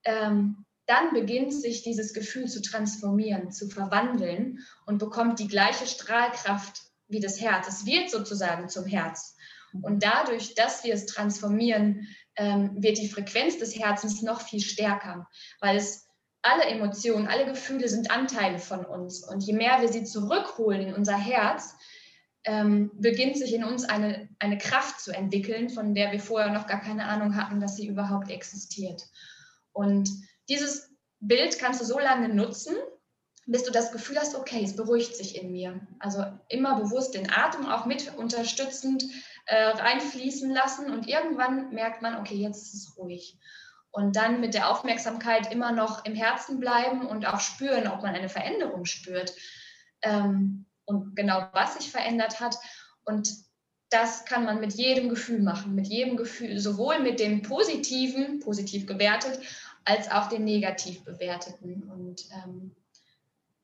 [0.03, 6.81] Ähm, dann beginnt sich dieses Gefühl zu transformieren, zu verwandeln und bekommt die gleiche Strahlkraft
[7.07, 7.67] wie das Herz.
[7.67, 9.35] Es wird sozusagen zum Herz.
[9.81, 15.27] Und dadurch, dass wir es transformieren, ähm, wird die Frequenz des Herzens noch viel stärker,
[15.59, 16.07] weil es
[16.41, 19.23] alle Emotionen, alle Gefühle sind Anteile von uns.
[19.23, 21.75] Und je mehr wir sie zurückholen in unser Herz,
[22.43, 26.65] ähm, beginnt sich in uns eine, eine Kraft zu entwickeln, von der wir vorher noch
[26.65, 29.03] gar keine Ahnung hatten, dass sie überhaupt existiert.
[29.71, 30.09] Und
[30.49, 32.75] dieses Bild kannst du so lange nutzen,
[33.45, 35.85] bis du das Gefühl hast, okay, es beruhigt sich in mir.
[35.99, 39.03] Also immer bewusst den Atem auch mit unterstützend
[39.45, 43.37] äh, reinfließen lassen und irgendwann merkt man, okay, jetzt ist es ruhig
[43.91, 48.15] und dann mit der Aufmerksamkeit immer noch im Herzen bleiben und auch spüren, ob man
[48.15, 49.33] eine Veränderung spürt
[50.01, 52.55] ähm, und genau was sich verändert hat.
[53.03, 53.29] Und
[53.89, 58.87] das kann man mit jedem Gefühl machen, mit jedem Gefühl, sowohl mit dem positiven, positiv
[58.87, 59.39] gewertet,
[59.83, 61.83] als auch den negativ bewerteten.
[61.83, 62.75] Und ähm,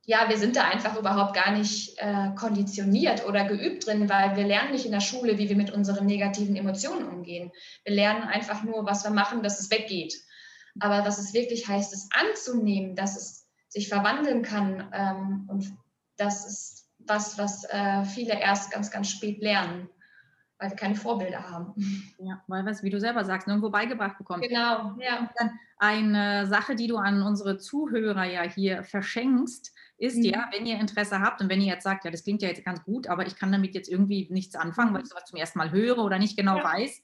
[0.10, 4.48] ja, wir sind da einfach überhaupt gar nicht äh, konditioniert oder geübt drin, weil wir
[4.48, 7.52] lernen nicht in der Schule, wie wir mit unseren negativen Emotionen umgehen.
[7.84, 10.14] Wir lernen einfach nur, was wir machen, dass es weggeht.
[10.80, 15.74] Aber was es wirklich heißt, es anzunehmen, dass es sich verwandeln kann ähm, und
[16.16, 19.90] das ist was, was äh, viele erst ganz, ganz spät lernen.
[20.58, 21.74] weil wir keine Vorbilder haben.
[22.20, 24.42] Ja, weil was, wie du selber sagst, nirgendwo beigebracht bekommen.
[24.42, 25.30] Genau, ja.
[25.38, 30.24] Dann eine Sache, die du an unsere Zuhörer ja hier verschenkst, ist mhm.
[30.26, 32.64] ja, wenn ihr Interesse habt und wenn ihr jetzt sagt, ja, das klingt ja jetzt
[32.64, 35.58] ganz gut, aber ich kann damit jetzt irgendwie nichts anfangen, weil ich sowas zum ersten
[35.58, 36.64] Mal höre oder nicht genau ja.
[36.64, 37.02] weiß,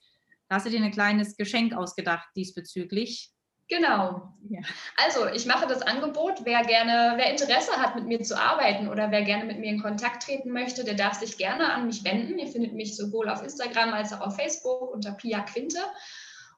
[0.48, 3.32] da hast du dir ein kleines Geschenk ausgedacht diesbezüglich.
[3.70, 4.34] Genau.
[4.50, 4.60] Ja.
[5.04, 6.42] Also ich mache das Angebot.
[6.44, 9.82] Wer gerne, wer Interesse hat, mit mir zu arbeiten oder wer gerne mit mir in
[9.82, 12.38] Kontakt treten möchte, der darf sich gerne an mich wenden.
[12.38, 15.80] Ihr findet mich sowohl auf Instagram als auch auf Facebook unter Pia Quinte.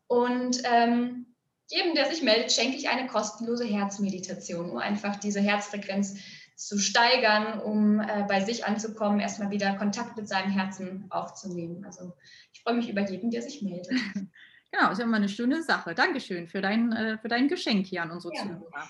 [0.08, 1.35] Und ähm,
[1.68, 6.16] jedem, der sich meldet, schenke ich eine kostenlose Herzmeditation, um einfach diese Herzfrequenz
[6.56, 11.84] zu steigern, um äh, bei sich anzukommen, erstmal wieder Kontakt mit seinem Herzen aufzunehmen.
[11.86, 12.14] Also
[12.54, 13.92] ich freue mich über jeden, der sich meldet.
[14.72, 15.96] Genau, ist ja immer eine schöne Sache.
[15.96, 18.42] Dankeschön für dein, äh, für dein Geschenk hier an unsere ja.
[18.42, 18.88] Zuhörer.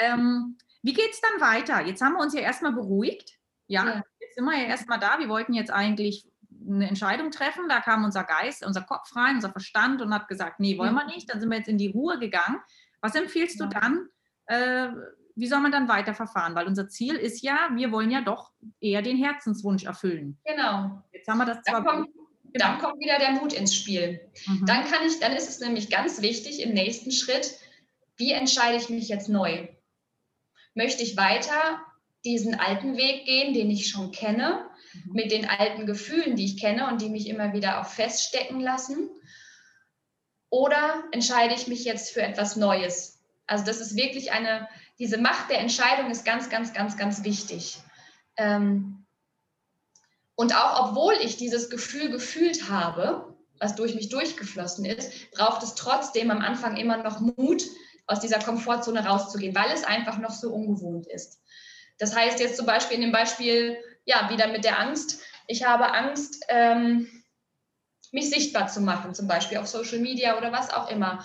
[0.00, 1.84] ähm, wie geht es dann weiter?
[1.84, 3.36] Jetzt haben wir uns ja erstmal beruhigt.
[3.66, 4.02] Ja, ja.
[4.20, 5.18] jetzt sind wir ja erstmal da.
[5.18, 6.28] Wir wollten jetzt eigentlich
[6.66, 7.68] eine Entscheidung treffen.
[7.68, 11.06] Da kam unser Geist, unser Kopf rein, unser Verstand und hat gesagt, nee, wollen wir
[11.06, 11.30] nicht.
[11.30, 12.60] Dann sind wir jetzt in die Ruhe gegangen.
[13.00, 13.66] Was empfiehlst ja.
[13.66, 14.08] du dann?
[14.46, 14.88] Äh,
[15.36, 16.54] wie soll man dann weiterverfahren?
[16.54, 20.38] Weil unser Ziel ist ja, wir wollen ja doch eher den Herzenswunsch erfüllen.
[20.44, 21.02] Genau.
[21.12, 21.84] Jetzt haben wir das zwar.
[21.84, 22.14] Dann kommt,
[22.52, 22.66] genau.
[22.66, 24.20] dann kommt wieder der Mut ins Spiel.
[24.46, 24.64] Mhm.
[24.66, 27.58] Dann kann ich, dann ist es nämlich ganz wichtig im nächsten Schritt,
[28.16, 29.68] wie entscheide ich mich jetzt neu?
[30.74, 31.80] Möchte ich weiter
[32.24, 34.66] diesen alten Weg gehen, den ich schon kenne?
[35.04, 35.12] Mhm.
[35.12, 39.10] mit den alten Gefühlen, die ich kenne und die mich immer wieder auch feststecken lassen?
[40.50, 43.20] Oder entscheide ich mich jetzt für etwas Neues?
[43.46, 47.78] Also das ist wirklich eine, diese Macht der Entscheidung ist ganz, ganz, ganz, ganz wichtig.
[48.36, 49.04] Ähm,
[50.34, 55.74] und auch obwohl ich dieses Gefühl gefühlt habe, was durch mich durchgeflossen ist, braucht es
[55.74, 57.64] trotzdem am Anfang immer noch Mut,
[58.06, 61.40] aus dieser Komfortzone rauszugehen, weil es einfach noch so ungewohnt ist.
[61.98, 65.20] Das heißt jetzt zum Beispiel in dem Beispiel ja, wieder mit der Angst.
[65.46, 67.08] Ich habe Angst, ähm,
[68.12, 71.24] mich sichtbar zu machen, zum Beispiel auf Social Media oder was auch immer.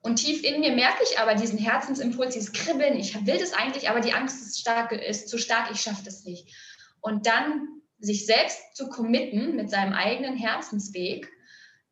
[0.00, 2.98] Und tief in mir merke ich aber diesen Herzensimpuls, dieses Kribbeln.
[2.98, 6.24] Ich will das eigentlich, aber die Angst ist, stark, ist zu stark, ich schaffe das
[6.24, 6.54] nicht.
[7.00, 11.28] Und dann sich selbst zu committen mit seinem eigenen Herzensweg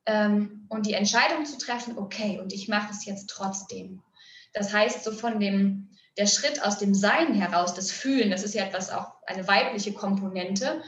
[0.06, 4.02] ähm, und die Entscheidung zu treffen, okay, und ich mache es jetzt trotzdem.
[4.52, 8.54] Das heißt, so von dem der Schritt aus dem Sein heraus, das Fühlen, das ist
[8.54, 10.82] ja etwas auch eine weibliche Komponente.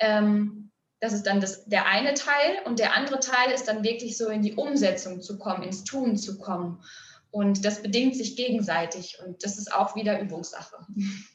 [0.00, 0.70] Ähm,
[1.00, 4.28] das ist dann das, der eine Teil und der andere Teil ist dann wirklich so
[4.28, 6.82] in die Umsetzung zu kommen, ins Tun zu kommen.
[7.30, 10.86] Und das bedingt sich gegenseitig und das ist auch wieder Übungssache.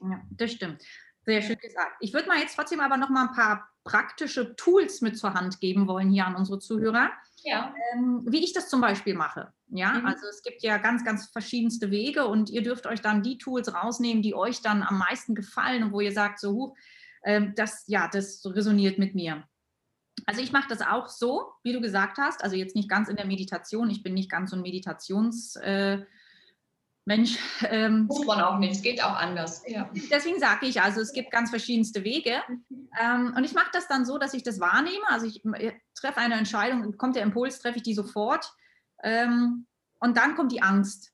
[0.01, 0.81] Ja, das stimmt.
[1.25, 1.97] Sehr schön gesagt.
[1.99, 5.59] Ich würde mal jetzt trotzdem aber noch mal ein paar praktische Tools mit zur Hand
[5.59, 7.11] geben wollen hier an unsere Zuhörer.
[7.43, 7.73] Ja.
[7.93, 9.53] Ähm, wie ich das zum Beispiel mache.
[9.67, 10.05] Ja, mhm.
[10.05, 13.73] also es gibt ja ganz, ganz verschiedenste Wege und ihr dürft euch dann die Tools
[13.73, 16.77] rausnehmen, die euch dann am meisten gefallen und wo ihr sagt, so, huch,
[17.21, 19.43] äh, das, ja, das resoniert mit mir.
[20.25, 23.15] Also ich mache das auch so, wie du gesagt hast, also jetzt nicht ganz in
[23.15, 26.05] der Meditation, ich bin nicht ganz so ein Meditations- äh,
[27.09, 27.39] Mensch.
[27.63, 29.63] Ähm, Muss man auch nicht, es geht auch anders.
[29.67, 29.89] Ja.
[30.11, 32.41] Deswegen sage ich, also es gibt ganz verschiedenste Wege.
[33.01, 35.07] Ähm, und ich mache das dann so, dass ich das wahrnehme.
[35.07, 38.53] Also ich, ich treffe eine Entscheidung, kommt der Impuls, treffe ich die sofort.
[39.03, 39.65] Ähm,
[39.99, 41.11] und dann kommt die Angst.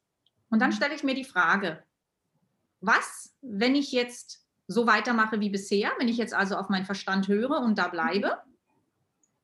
[0.49, 1.81] Und dann stelle ich mir die Frage,
[2.81, 7.29] was, wenn ich jetzt so weitermache wie bisher, wenn ich jetzt also auf meinen Verstand
[7.29, 8.38] höre und da bleibe,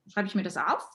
[0.08, 0.86] schreibe ich mir das auf.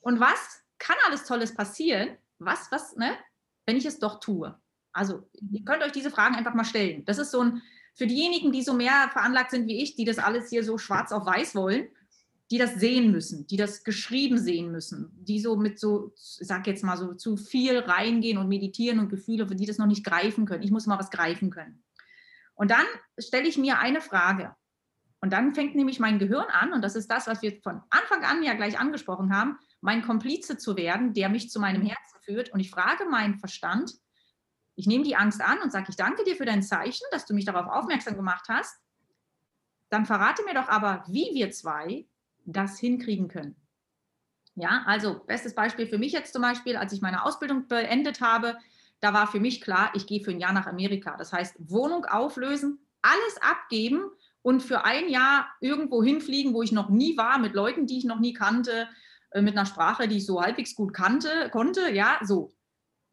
[0.00, 2.16] Und was kann alles Tolles passieren?
[2.38, 3.16] Was, was, ne?
[3.66, 4.58] Wenn ich es doch tue?
[4.92, 7.04] Also, ihr könnt euch diese Fragen einfach mal stellen.
[7.04, 7.62] Das ist so ein,
[7.94, 11.12] für diejenigen, die so mehr veranlagt sind wie ich, die das alles hier so schwarz
[11.12, 11.88] auf weiß wollen,
[12.50, 16.66] die das sehen müssen, die das geschrieben sehen müssen, die so mit so, ich sag
[16.66, 20.04] jetzt mal so, zu viel reingehen und meditieren und Gefühle, für die das noch nicht
[20.04, 20.62] greifen können.
[20.62, 21.82] Ich muss mal was greifen können.
[22.54, 22.84] Und dann
[23.18, 24.54] stelle ich mir eine Frage.
[25.20, 28.24] Und dann fängt nämlich mein Gehirn an, und das ist das, was wir von Anfang
[28.24, 31.88] an ja gleich angesprochen haben, mein Komplize zu werden, der mich zu meinem mhm.
[31.88, 32.50] Herzen führt.
[32.54, 33.92] Und ich frage meinen Verstand,
[34.76, 37.34] ich nehme die Angst an und sage, ich danke dir für dein Zeichen, dass du
[37.34, 38.80] mich darauf aufmerksam gemacht hast.
[39.90, 42.06] Dann verrate mir doch aber, wie wir zwei
[42.46, 43.56] das hinkriegen können.
[44.54, 48.56] Ja, also bestes Beispiel für mich jetzt zum Beispiel, als ich meine Ausbildung beendet habe,
[49.00, 51.18] da war für mich klar, ich gehe für ein Jahr nach Amerika.
[51.18, 56.88] Das heißt, Wohnung auflösen, alles abgeben und für ein Jahr irgendwo hinfliegen, wo ich noch
[56.88, 58.88] nie war, mit Leuten, die ich noch nie kannte,
[59.42, 62.52] mit einer Sprache, die ich so halbwegs gut kannte, konnte, ja, so.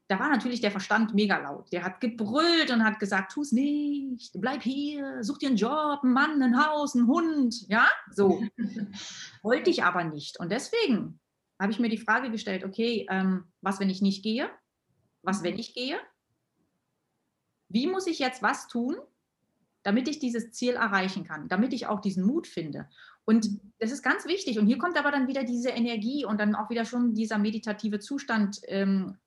[0.07, 1.71] Da war natürlich der Verstand mega laut.
[1.71, 6.01] Der hat gebrüllt und hat gesagt, tu es nicht, bleib hier, such dir einen Job,
[6.03, 8.43] einen Mann, ein Haus, einen Hund, ja, so.
[9.41, 10.39] Wollte ich aber nicht.
[10.39, 11.19] Und deswegen
[11.59, 14.49] habe ich mir die Frage gestellt, okay, ähm, was, wenn ich nicht gehe?
[15.23, 15.97] Was, wenn ich gehe?
[17.69, 18.97] Wie muss ich jetzt was tun,
[19.83, 22.89] damit ich dieses Ziel erreichen kann, damit ich auch diesen Mut finde.
[23.25, 23.47] Und
[23.79, 24.59] das ist ganz wichtig.
[24.59, 27.99] Und hier kommt aber dann wieder diese Energie und dann auch wieder schon dieser meditative
[27.99, 29.17] Zustand ähm,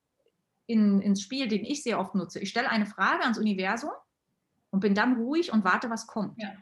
[0.67, 2.41] in, ins Spiel, den ich sehr oft nutze.
[2.41, 3.91] Ich stelle eine Frage ans Universum
[4.71, 6.41] und bin dann ruhig und warte, was kommt.
[6.41, 6.53] Ja.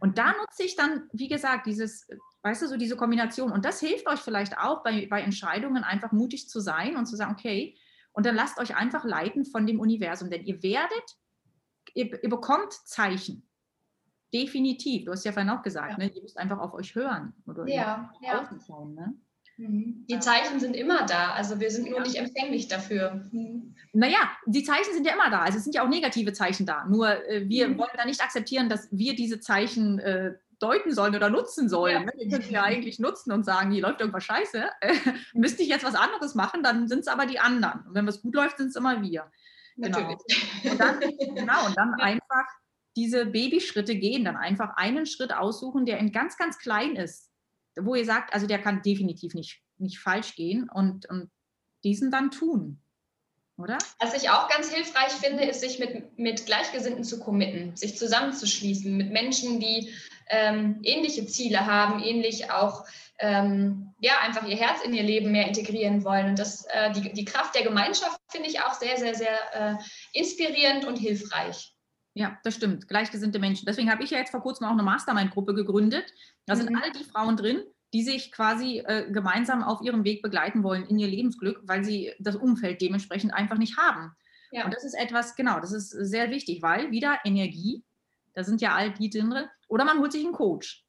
[0.00, 2.08] Und da nutze ich dann, wie gesagt, dieses,
[2.42, 3.52] weißt du, so diese Kombination.
[3.52, 7.16] Und das hilft euch vielleicht auch bei, bei Entscheidungen, einfach mutig zu sein und zu
[7.16, 7.76] sagen, okay,
[8.12, 11.16] und dann lasst euch einfach leiten von dem Universum, denn ihr werdet,
[11.94, 13.48] ihr, ihr bekommt Zeichen.
[14.32, 15.04] Definitiv.
[15.04, 15.98] Du hast ja vorhin auch gesagt, ja.
[15.98, 16.10] ne?
[16.14, 18.48] ihr müsst einfach auf euch hören oder ja, ja.
[18.66, 18.94] schauen.
[18.94, 19.14] Ne?
[19.58, 20.06] Mhm.
[20.08, 23.22] Die Zeichen sind immer da, also wir sind nur nicht empfänglich dafür.
[23.30, 23.74] Mhm.
[23.92, 26.86] Naja, die Zeichen sind ja immer da, also es sind ja auch negative Zeichen da.
[26.86, 27.78] Nur äh, wir mhm.
[27.78, 31.94] wollen da nicht akzeptieren, dass wir diese Zeichen äh, deuten sollen oder nutzen sollen.
[31.94, 32.00] Ja.
[32.00, 32.12] Ne?
[32.16, 34.64] Wir können sie ja eigentlich nutzen und sagen, hier läuft irgendwas scheiße.
[34.80, 34.94] Äh,
[35.34, 37.86] müsste ich jetzt was anderes machen, dann sind es aber die anderen.
[37.86, 39.30] Und wenn was gut läuft, sind es immer wir.
[39.76, 40.00] Genau.
[40.00, 40.70] Natürlich.
[40.70, 41.00] Und dann,
[41.34, 42.46] genau, und dann einfach
[42.96, 47.30] diese Babyschritte gehen, dann einfach einen Schritt aussuchen, der in ganz, ganz klein ist,
[47.80, 51.30] wo ihr sagt, also der kann definitiv nicht, nicht falsch gehen und, und
[51.84, 52.78] diesen dann tun.
[53.58, 53.78] Oder?
[54.00, 58.96] Was ich auch ganz hilfreich finde, ist, sich mit, mit Gleichgesinnten zu committen, sich zusammenzuschließen
[58.96, 59.92] mit Menschen, die
[60.28, 62.84] ähm, ähnliche Ziele haben, ähnlich auch
[63.18, 66.30] ähm, ja, einfach ihr Herz in ihr Leben mehr integrieren wollen.
[66.30, 69.74] Und das, äh, die, die Kraft der Gemeinschaft finde ich auch sehr, sehr, sehr äh,
[70.12, 71.72] inspirierend und hilfreich.
[72.14, 72.88] Ja, das stimmt.
[72.88, 73.64] Gleichgesinnte Menschen.
[73.66, 76.12] Deswegen habe ich ja jetzt vor kurzem auch eine Mastermind-Gruppe gegründet.
[76.46, 76.58] Da mhm.
[76.58, 80.84] sind all die Frauen drin, die sich quasi äh, gemeinsam auf ihrem Weg begleiten wollen
[80.86, 84.14] in ihr Lebensglück, weil sie das Umfeld dementsprechend einfach nicht haben.
[84.50, 84.64] Ja.
[84.64, 87.82] Und das ist etwas, genau, das ist sehr wichtig, weil wieder Energie,
[88.34, 89.34] da sind ja all die drin,
[89.68, 90.84] oder man holt sich einen Coach.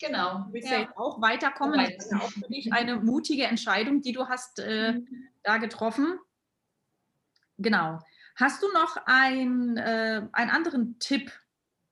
[0.00, 0.44] Genau.
[0.46, 1.78] Du willst ja, ja auch weiterkommen.
[1.78, 5.28] Das ist ja auch für dich eine mutige Entscheidung, die du hast äh, mhm.
[5.44, 6.18] da getroffen.
[7.58, 8.00] Genau.
[8.36, 11.32] Hast du noch ein, äh, einen anderen Tipp?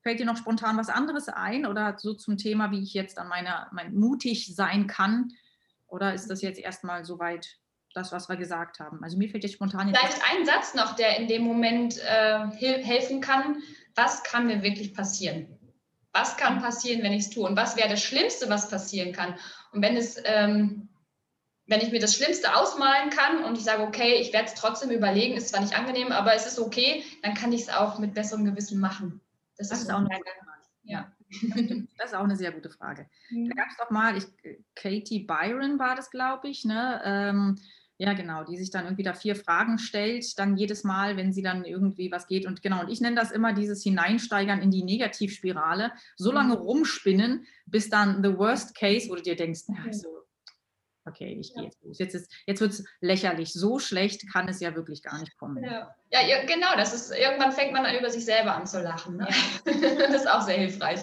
[0.03, 3.29] Fällt dir noch spontan was anderes ein oder so zum Thema, wie ich jetzt an
[3.29, 5.33] meiner mein mutig sein kann?
[5.87, 7.59] Oder ist das jetzt erstmal soweit
[7.95, 9.05] das, was wir gesagt haben?
[9.05, 12.47] Also mir fällt jetzt spontan jetzt Vielleicht ein Satz noch, der in dem Moment äh,
[12.51, 13.63] helfen kann.
[13.95, 15.59] Was kann mir wirklich passieren?
[16.13, 17.49] Was kann passieren, wenn ich es tue?
[17.49, 19.35] Und was wäre das Schlimmste, was passieren kann?
[19.71, 20.89] Und wenn es ähm,
[21.66, 24.90] wenn ich mir das Schlimmste ausmalen kann und ich sage, okay, ich werde es trotzdem
[24.90, 28.14] überlegen, ist zwar nicht angenehm, aber es ist okay, dann kann ich es auch mit
[28.14, 29.20] besserem Gewissen machen.
[29.57, 30.09] Das, das ist, ist auch eine
[30.83, 31.12] ja.
[31.98, 33.07] Das ist auch eine sehr gute Frage.
[33.31, 33.48] Mhm.
[33.48, 34.25] Da gab es doch mal, ich,
[34.75, 37.01] Katie Byron war das, glaube ich, ne?
[37.05, 37.59] Ähm,
[37.98, 41.42] ja, genau, die sich dann irgendwie da vier Fragen stellt, dann jedes Mal, wenn sie
[41.42, 42.46] dann irgendwie was geht.
[42.46, 46.62] Und genau, und ich nenne das immer dieses Hineinsteigern in die Negativspirale, so lange mhm.
[46.62, 50.22] rumspinnen, bis dann the worst case, wo du dir denkst, na, so
[51.07, 51.99] okay, ich gehe jetzt los.
[51.99, 53.53] Jetzt, jetzt wird es lächerlich.
[53.53, 55.62] So schlecht kann es ja wirklich gar nicht kommen.
[55.62, 55.95] Ja.
[56.11, 56.75] ja, genau.
[56.77, 59.17] Das ist, irgendwann fängt man dann über sich selber an zu lachen.
[59.17, 59.29] Ne?
[59.29, 59.73] Ja.
[60.09, 61.01] das ist auch sehr hilfreich.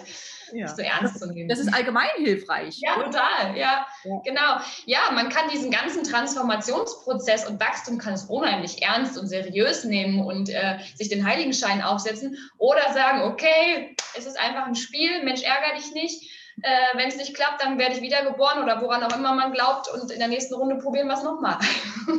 [0.52, 0.66] Ja.
[0.66, 1.48] So ernst zu nehmen.
[1.48, 2.76] Das ist allgemein hilfreich.
[2.80, 3.56] Ja, total.
[3.56, 4.60] Ja, ja, genau.
[4.84, 10.20] Ja, man kann diesen ganzen Transformationsprozess und Wachstum kann es unheimlich ernst und seriös nehmen
[10.20, 15.42] und äh, sich den Heiligenschein aufsetzen oder sagen, okay, es ist einfach ein Spiel, Mensch,
[15.42, 19.16] ärger dich nicht äh, wenn es nicht klappt, dann werde ich wiedergeboren oder woran auch
[19.16, 21.58] immer man glaubt und in der nächsten Runde probieren wir es nochmal.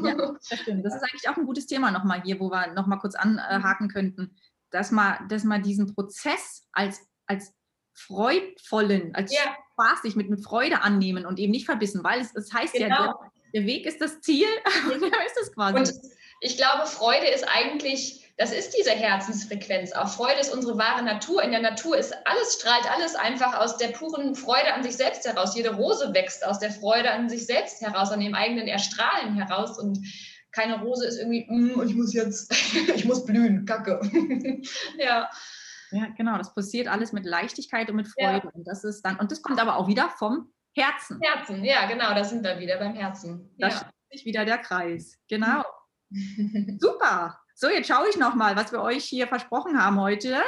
[0.03, 0.15] Ja,
[0.49, 0.85] das stimmt.
[0.85, 4.35] Das ist eigentlich auch ein gutes Thema nochmal hier, wo wir nochmal kurz anhaken könnten,
[4.71, 7.53] dass man, dass man diesen Prozess als, als
[7.93, 9.41] freudvollen, als ja.
[9.73, 12.87] spaßig mit, mit Freude annehmen und eben nicht verbissen, weil es, es heißt genau.
[12.87, 13.05] ja,
[13.53, 14.47] der, der, Weg ist das Ziel
[14.91, 15.77] und da ist es quasi.
[15.77, 15.93] Und
[16.39, 19.91] ich glaube, Freude ist eigentlich das ist diese Herzensfrequenz.
[19.93, 21.43] Auch Freude ist unsere wahre Natur.
[21.43, 25.25] In der Natur ist alles, strahlt alles einfach aus der puren Freude an sich selbst
[25.25, 25.55] heraus.
[25.55, 29.77] Jede Rose wächst aus der Freude an sich selbst heraus, an dem eigenen Erstrahlen heraus.
[29.77, 29.99] Und
[30.51, 32.51] keine Rose ist irgendwie, mm, ich muss jetzt,
[32.95, 33.99] ich muss blühen, kacke.
[34.97, 35.29] ja.
[35.91, 36.37] Ja, genau.
[36.37, 38.47] Das passiert alles mit Leichtigkeit und mit Freude.
[38.47, 38.51] Ja.
[38.53, 41.19] Und das ist dann, und das kommt aber auch wieder vom Herzen.
[41.21, 43.53] Herzen, ja, genau, da sind wir wieder beim Herzen.
[43.57, 43.73] Da ja.
[43.73, 45.17] schließt sich wieder der Kreis.
[45.27, 45.63] Genau.
[46.79, 47.40] Super.
[47.61, 50.41] So, jetzt schaue ich nochmal, was wir euch hier versprochen haben heute.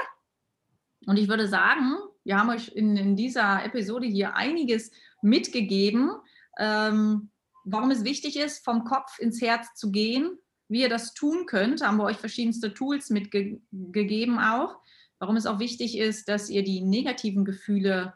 [1.06, 4.90] Und ich würde sagen, wir haben euch in, in dieser Episode hier einiges
[5.22, 6.10] mitgegeben,
[6.58, 7.30] ähm,
[7.66, 11.86] warum es wichtig ist, vom Kopf ins Herz zu gehen, wie ihr das tun könnt.
[11.86, 14.80] Haben wir euch verschiedenste Tools mitgegeben auch.
[15.20, 18.16] Warum es auch wichtig ist, dass ihr die negativen Gefühle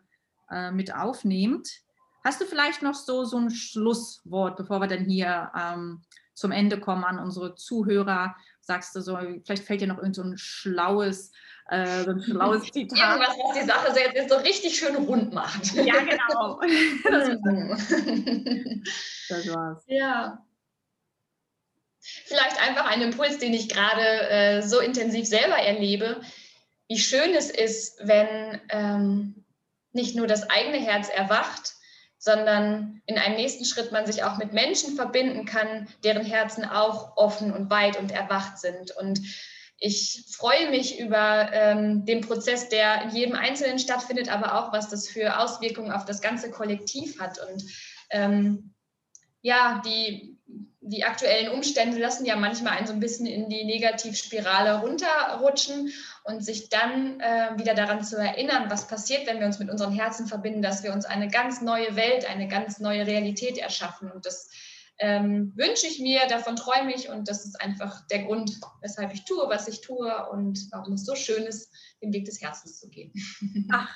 [0.50, 1.70] äh, mit aufnehmt.
[2.24, 6.02] Hast du vielleicht noch so, so ein Schlusswort, bevor wir dann hier ähm,
[6.34, 8.36] zum Ende kommen an unsere Zuhörer?
[8.68, 11.32] Sagst du so, vielleicht fällt dir noch irgend so ein schlaues,
[11.70, 13.00] äh, so ein schlaues Zitat.
[13.00, 15.74] Irgendwas, was die Sache so jetzt so richtig schön rund macht.
[15.74, 16.60] Ja, genau.
[17.04, 17.30] das,
[19.30, 19.84] das war's.
[19.88, 20.46] Ja.
[22.00, 26.22] Vielleicht einfach ein Impuls, den ich gerade äh, so intensiv selber erlebe.
[26.88, 29.46] wie schön es ist, wenn ähm,
[29.92, 31.77] nicht nur das eigene Herz erwacht,
[32.18, 37.16] sondern in einem nächsten Schritt man sich auch mit Menschen verbinden kann, deren Herzen auch
[37.16, 38.92] offen und weit und erwacht sind.
[38.92, 39.22] Und
[39.80, 44.90] ich freue mich über ähm, den Prozess, der in jedem Einzelnen stattfindet, aber auch, was
[44.90, 47.38] das für Auswirkungen auf das ganze Kollektiv hat.
[47.48, 47.64] Und
[48.10, 48.74] ähm,
[49.42, 50.38] ja, die,
[50.90, 55.92] die aktuellen Umstände lassen ja manchmal einen so ein bisschen in die Negativspirale runterrutschen
[56.24, 59.94] und sich dann äh, wieder daran zu erinnern, was passiert, wenn wir uns mit unseren
[59.94, 64.12] Herzen verbinden, dass wir uns eine ganz neue Welt, eine ganz neue Realität erschaffen.
[64.12, 64.50] Und das
[65.00, 69.26] ähm, wünsche ich mir, davon träume ich und das ist einfach der Grund, weshalb ich
[69.26, 71.72] tue, was ich tue und warum es so schön ist,
[72.02, 73.14] den Weg des Herzens zu gehen.
[73.72, 73.94] Ach,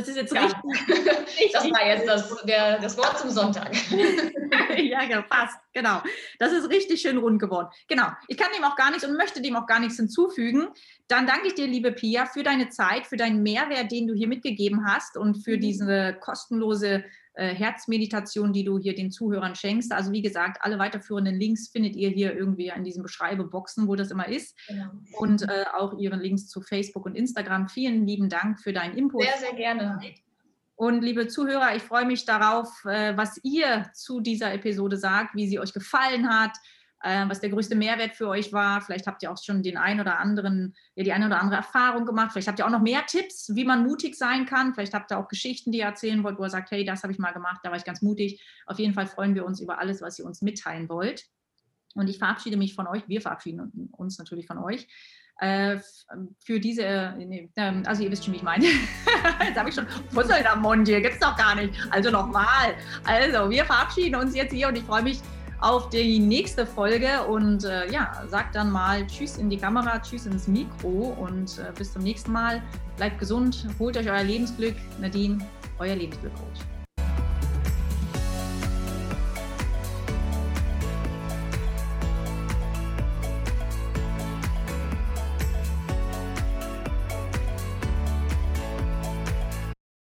[0.00, 0.42] das ist jetzt ja.
[0.42, 1.52] richtig, richtig.
[1.52, 3.70] Das war jetzt das, der, das Wort zum Sonntag.
[4.78, 5.58] ja, genau, passt.
[5.74, 6.02] Genau.
[6.38, 7.68] Das ist richtig schön rund geworden.
[7.88, 8.08] Genau.
[8.28, 10.68] Ich kann dem auch gar nichts und möchte dem auch gar nichts hinzufügen.
[11.08, 14.28] Dann danke ich dir, liebe Pia, für deine Zeit, für deinen Mehrwert, den du hier
[14.28, 15.60] mitgegeben hast und für mhm.
[15.60, 17.04] diese kostenlose
[17.40, 19.92] äh, Herzmeditation, die du hier den Zuhörern schenkst.
[19.92, 24.10] Also wie gesagt, alle weiterführenden Links findet ihr hier irgendwie in diesen Beschreibeboxen, wo das
[24.10, 24.54] immer ist.
[24.68, 24.90] Genau.
[25.18, 27.68] Und äh, auch ihren Links zu Facebook und Instagram.
[27.68, 29.22] Vielen lieben Dank für deinen Input.
[29.22, 30.00] Sehr, sehr gerne.
[30.76, 35.48] Und liebe Zuhörer, ich freue mich darauf, äh, was ihr zu dieser Episode sagt, wie
[35.48, 36.52] sie euch gefallen hat,
[37.02, 38.80] äh, was der größte Mehrwert für euch war.
[38.80, 42.04] Vielleicht habt ihr auch schon den ein oder anderen, ja, die eine oder andere Erfahrung
[42.04, 42.32] gemacht.
[42.32, 44.74] Vielleicht habt ihr auch noch mehr Tipps, wie man mutig sein kann.
[44.74, 47.12] Vielleicht habt ihr auch Geschichten, die ihr erzählen wollt, wo ihr sagt, hey, das habe
[47.12, 48.42] ich mal gemacht, da war ich ganz mutig.
[48.66, 51.24] Auf jeden Fall freuen wir uns über alles, was ihr uns mitteilen wollt.
[51.94, 53.08] Und ich verabschiede mich von euch.
[53.08, 54.86] Wir verabschieden uns natürlich von euch
[55.40, 55.78] äh,
[56.38, 58.64] für diese, nee, ähm, also ihr wisst schon, wie ich meine.
[59.44, 61.74] jetzt habe ich schon Fussel am Mund hier, gibt es doch gar nicht.
[61.90, 62.74] Also nochmal.
[63.04, 65.20] Also, wir verabschieden uns jetzt hier und ich freue mich
[65.60, 70.26] auf die nächste Folge und äh, ja, sagt dann mal Tschüss in die Kamera, Tschüss
[70.26, 72.62] ins Mikro und äh, bis zum nächsten Mal.
[72.96, 74.74] Bleibt gesund, holt euch euer Lebensglück.
[75.00, 75.38] Nadine,
[75.78, 76.79] euer Lebensglückcoach.